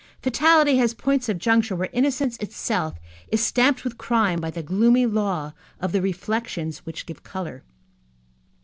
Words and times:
Fatality 0.19 0.77
has 0.77 0.95
points 0.95 1.29
of 1.29 1.37
juncture 1.37 1.75
where 1.75 1.89
innocence 1.93 2.35
itself 2.37 2.95
is 3.27 3.39
stamped 3.45 3.83
with 3.83 3.99
crime 3.99 4.41
by 4.41 4.49
the 4.49 4.63
gloomy 4.63 5.05
law 5.05 5.53
of 5.79 5.91
the 5.91 6.01
reflections 6.01 6.79
which 6.87 7.05
give 7.05 7.21
color. 7.21 7.61